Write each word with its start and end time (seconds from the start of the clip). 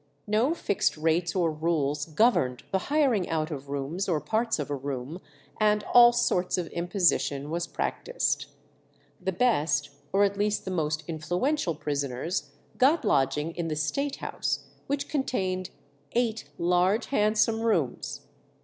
No 0.25 0.55
fixed 0.55 0.97
rates 0.97 1.35
or 1.35 1.51
rules 1.51 2.05
governed 2.07 2.63
the 2.71 2.79
hiring 2.89 3.29
out 3.29 3.51
of 3.51 3.69
rooms 3.69 4.09
or 4.09 4.19
parts 4.19 4.57
of 4.57 4.71
a 4.71 4.75
room, 4.75 5.19
and 5.59 5.83
all 5.93 6.11
sorts 6.11 6.57
of 6.57 6.65
imposition 6.69 7.51
was 7.51 7.67
practised. 7.67 8.47
The 9.21 9.31
best, 9.31 9.91
or 10.11 10.23
at 10.23 10.37
least 10.39 10.65
the 10.65 10.71
most 10.71 11.03
influential 11.07 11.75
prisoners, 11.75 12.49
got 12.79 13.05
lodging 13.05 13.51
in 13.51 13.67
the 13.67 13.75
State 13.75 14.15
House, 14.15 14.65
which 14.87 15.07
contained 15.07 15.69
"eight 16.13 16.49
large 16.57 17.05
handsome 17.05 17.61
rooms." 17.61 18.21